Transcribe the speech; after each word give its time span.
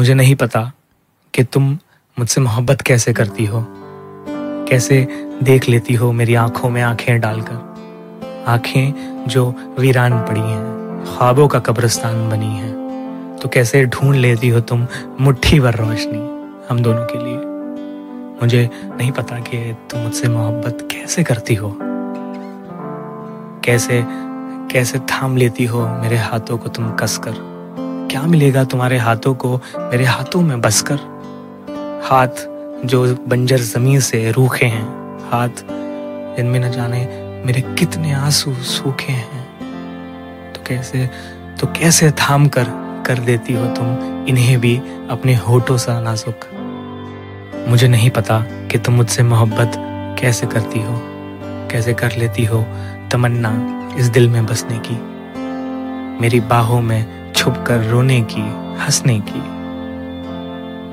मुझे 0.00 0.14
नहीं 0.14 0.34
पता 0.34 0.72
कि 1.34 1.44
तुम 1.44 1.78
मुझसे 2.18 2.40
मोहब्बत 2.40 2.80
कैसे 2.80 3.12
करती 3.12 3.44
हो। 3.46 3.66
कैसे 4.68 5.08
देख 5.42 5.68
लेती 5.68 5.94
हो 5.94 6.12
मेरी 6.12 6.34
आँखों 6.34 6.70
में 6.70 6.82
आँखें 6.82 7.20
डालकर। 7.20 7.74
आँखें 8.48 8.92
जो 9.28 9.54
वीरान 9.78 10.12
पड़ी 10.12 10.40
हैं, 10.40 11.04
ख्वाबों 11.04 11.48
का 11.48 11.58
कब्रिस्तान 11.58 12.30
बनी 12.30 12.46
हैं। 12.46 12.72
तो 13.42 13.48
कैसे 13.48 13.84
ढूंढ 13.84 14.14
लेती 14.14 14.48
हो 14.48 14.60
तुम 14.60 14.86
मुट्ठी 15.20 15.60
भर 15.60 15.74
रोशनी 15.74 16.18
हम 16.70 16.80
दोनों 16.80 17.04
के 17.04 17.18
लिए? 17.18 17.38
मुझे 18.42 18.70
नहीं 19.00 19.12
पता 19.12 19.36
कि 19.36 19.76
तुम 19.90 20.00
मुझसे 20.00 20.28
मोहब्बत 20.28 20.88
कैसे 20.90 21.24
करती 21.24 21.54
हो। 21.54 21.78
कैसे 23.64 24.04
कैसे 24.72 24.98
थाम 24.98 25.36
लेती 25.36 25.64
हो 25.64 25.88
मेरे 25.88 26.16
हाथों 26.16 26.58
को 26.58 26.68
तुम 26.68 26.92
कसकर? 26.92 27.59
क्या 28.10 28.22
मिलेगा 28.22 28.64
तुम्हारे 28.64 28.98
हाथों 28.98 29.34
को? 29.34 29.60
मेरे 29.78 30.04
हाथों 30.04 30.40
में 30.40 30.60
बसकर। 30.60 30.94
हाथ 32.04 32.28
जो 32.84 33.24
बंजर 33.28 33.56
ज़मीन 33.56 34.00
से 34.00 34.30
रूखे 34.30 34.66
हैं। 34.66 34.88
हाथ 35.30 35.48
जिनमें 36.36 36.60
न 36.60 36.70
जाने 36.70 36.98
मेरे 37.46 37.60
कितने 37.60 38.12
आँसू 38.12 38.54
सूखे 38.54 39.12
हैं। 39.12 39.48
तो 40.52 40.60
कैसे 40.66 41.10
तो 41.60 41.66
कैसे 41.66 42.10
थाम 42.10 42.48
कर 42.48 42.64
कर 43.06 43.18
देती 43.18 43.54
हो 43.54 43.66
तुम? 43.66 43.86
इन्हें 44.28 44.60
भी 44.60 44.76
अपने 45.10 45.34
होठों 45.34 45.76
सा 45.76 46.00
नाजुक। 46.00 46.40
मुझे 47.68 47.88
नहीं 47.88 48.10
पता 48.10 48.40
कि 48.40 48.78
तुम 48.78 48.94
मुझसे 48.94 49.22
मोहब्बत 49.22 49.72
कैसे 50.20 50.46
करती 50.46 50.82
हो। 50.82 51.00
कैसे 51.70 51.94
कर 51.94 52.12
लेती 52.16 52.44
हो 52.44 52.66
तमन्ना 53.12 53.80
इस 53.98 54.06
दिल 54.06 54.28
में 54.28 54.46
बसने 54.46 54.80
की। 54.86 54.94
मेरी 56.20 56.40
बाहों 56.40 56.82
में 56.82 57.19
छुप 57.40 57.64
कर 57.66 57.84
रोने 57.84 58.20
की, 58.20 58.40
हंसने 58.78 59.18
की। 59.20 59.40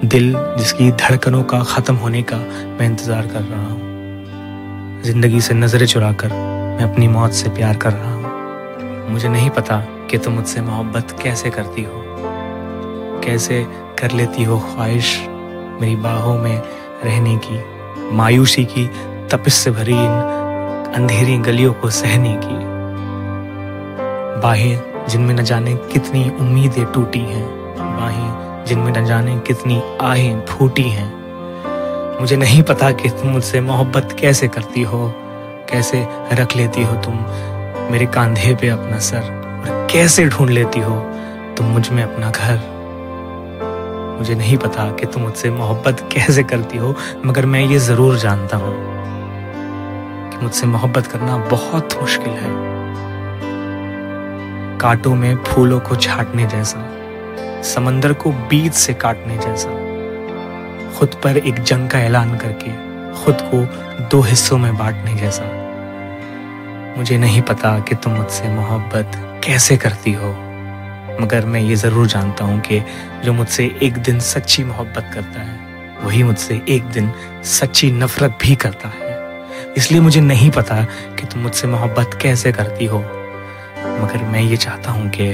दिल 0.08 0.36
जिसकी 0.58 0.92
धड़कनों 0.92 1.44
का 1.44 1.60
खत्म 1.64 1.96
होने 1.96 2.22
का 2.22 2.38
मैं 2.38 2.86
इंतज़ार 2.86 3.28
कर 3.28 3.42
रहा 3.42 3.64
हूँ। 3.64 5.02
ज़िंदगी 5.04 5.42
से 5.42 5.54
नज़रें 5.54 5.86
चुराकर 5.86 6.30
मैं 6.30 6.92
अपनी 6.92 7.08
मौत 7.08 7.32
से 7.32 7.50
प्यार 7.50 7.78
कर 7.78 7.94
रहा 7.94 8.14
हूँ। 8.14 9.12
मुझे 9.12 9.30
नहीं 9.30 9.50
पता 9.50 9.80
कि 10.12 10.18
तुम 10.18 10.34
मुझसे 10.34 10.62
मोहब्बत 10.62 11.16
कैसे 11.24 11.50
करती 11.50 11.84
हो। 11.84 12.04
कैसे 13.26 13.66
कर 14.00 14.12
लेती 14.12 14.44
हो 14.44 14.60
ख्वाहिश 14.60 15.18
मेरी 15.82 15.96
बाहों 15.96 16.38
में 16.40 16.58
रहने 17.06 17.38
की, 17.38 17.64
मायूसी 18.16 18.66
की, 18.66 18.88
तपिश 19.32 19.54
से 19.54 19.72
भरी 19.72 19.94
इन 19.94 20.94
अंधेरी 20.96 21.38
गलियों 21.38 21.74
को 21.74 21.90
सहने 21.90 22.38
की। 22.44 22.60
बाहें 24.42 24.97
जिनमें 25.10 25.34
न 25.36 25.44
जाने 25.44 25.76
कितनी 25.94 26.30
उम्मीदें 26.30 26.86
टूटी 26.86 27.20
हैं, 27.20 27.46
बाहें 27.78 28.66
जिनमें 28.66 28.92
न 28.92 29.06
जाने 29.06 29.38
कितनी 29.40 29.82
आहें 30.02 30.46
फूटी 30.46 30.90
हैं। 30.90 31.10
मुझे 32.20 32.36
नहीं 32.38 32.64
पता 32.64 32.92
कि 32.92 33.10
तुम 33.10 33.30
मुझसे 33.30 33.62
मोहब्बत 33.62 34.16
कैसे 34.20 34.48
करती 34.48 34.82
हो, 34.82 35.14
कैसे 35.70 36.06
रख 36.34 36.56
लेती 36.56 36.84
हो 36.84 36.96
तुम 36.96 37.14
मेरे 37.92 38.06
कांधे 38.06 38.56
पे 38.56 38.68
अपना 38.70 39.00
सर 39.00 39.18
और 39.18 39.88
कैसे 39.92 40.26
ढूंढ 40.26 40.50
लेती 40.50 40.80
हो 40.80 40.96
तुम 41.58 41.66
मुझमें 41.66 42.04
अपना 42.04 42.32
घर। 42.32 42.76
मुझे 44.20 44.36
नहीं 44.36 44.58
पता 44.58 44.90
कि 44.92 45.06
तुम 45.06 45.24
मुझसे 45.24 45.50
मोहब्बत 45.50 46.10
कैसे 46.12 46.44
करती 46.44 46.78
हो, 46.78 46.96
मगर 47.26 47.46
मैं 47.46 47.62
ये 47.62 47.80
ज़रूर 47.80 48.18
जानता 48.18 48.58
हूँ 48.58 48.76
कि 50.32 50.44
मुझसे 50.44 50.68
मोहब्बत 50.68 51.08
करना 51.08 51.38
बहुत 51.52 52.00
मुश्किल 52.02 52.34
है। 52.34 52.77
कांटों 54.82 55.16
में 55.16 55.36
फूलों 55.44 55.80
को 55.80 55.96
छाटने 55.96 56.46
जैसा, 56.46 56.80
समंदर 57.66 58.14
को 58.14 58.32
बीच 58.50 58.74
से 58.74 58.94
काटने 58.94 59.38
जैसा। 59.38 59.70
खुद 60.98 61.16
पर 61.24 61.38
एक 61.38 61.60
जंग 61.62 61.90
का 61.90 62.00
ऐलान 62.00 62.38
करके 62.38 62.72
खुद 63.16 63.42
को 63.44 63.64
दो 64.10 64.22
हिस्सों 64.22 64.58
में 64.58 64.78
बांटने 64.78 65.16
जैसा। 65.16 65.44
मुझे 66.98 67.18
नहीं 67.18 67.42
पता 67.42 67.80
कि 67.80 67.96
तुम 67.96 68.14
मुझसे 68.14 68.50
मोहब्बत 68.50 69.12
कैसे 69.44 69.78
करती 69.78 70.14
हो, 70.14 70.30
मगर 71.22 71.46
मैं 71.46 71.62
ये 71.62 71.76
ज़रूर 71.76 72.08
जानता 72.08 72.46
हूँ 72.46 72.60
कि 72.62 72.82
जो 73.26 73.34
मुझसे 73.34 73.72
एक 73.84 73.98
दिन 73.98 74.20
सच्ची 74.20 74.64
मोहब्बत 74.64 75.12
करता 75.14 75.40
है, 75.40 75.60
वही 76.04 76.24
मुझसे 76.24 76.62
एक 76.70 76.84
दिन 76.84 77.12
सच्ची 77.44 77.92
नफरत 77.92 78.38
भी 78.42 78.56
करता 78.56 78.90
है। 78.90 79.16
इसलिए 79.78 80.02
मुझे 80.02 80.22
नहीं 80.22 80.50
पता 80.52 80.84
कि 81.20 81.28
तुम 81.28 81.42
मुझसे 81.42 81.68
मोहब्बत 81.68 82.20
कैसे 82.22 82.52
करती 82.52 82.86
हो। 82.86 83.04
मगर 84.02 84.24
मैं 84.32 84.42
ये 84.42 84.58
चाहता 84.58 84.92
हूँ 84.92 85.10
कि 85.10 85.34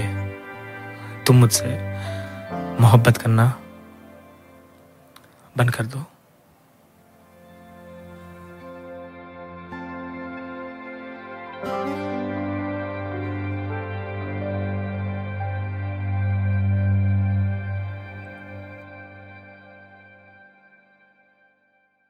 तुम 1.28 1.36
मुझसे 1.36 1.78
मोहब्बत 2.82 3.18
करना 3.18 3.46
बंद 5.58 5.72
कर 5.72 5.86
दो। 5.86 6.06